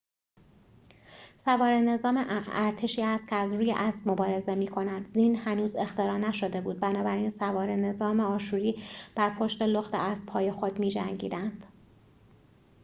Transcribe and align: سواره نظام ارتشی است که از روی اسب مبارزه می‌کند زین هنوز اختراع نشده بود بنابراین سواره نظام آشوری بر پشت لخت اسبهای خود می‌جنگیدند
سواره 1.45 1.79
نظام 1.79 2.25
ارتشی 2.51 3.01
است 3.03 3.27
که 3.27 3.35
از 3.35 3.53
روی 3.53 3.73
اسب 3.77 4.09
مبارزه 4.09 4.55
می‌کند 4.55 5.05
زین 5.05 5.35
هنوز 5.35 5.75
اختراع 5.75 6.17
نشده 6.17 6.61
بود 6.61 6.79
بنابراین 6.79 7.29
سواره 7.29 7.75
نظام 7.75 8.19
آشوری 8.19 8.83
بر 9.15 9.29
پشت 9.29 9.61
لخت 9.61 9.93
اسبهای 9.95 10.51
خود 10.51 10.79
می‌جنگیدند 10.79 11.65